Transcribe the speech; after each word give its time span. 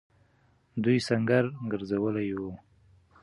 دوی 0.83 0.97
سنګر 1.07 1.45
گرځولی 1.71 2.29
وو. 2.39 2.51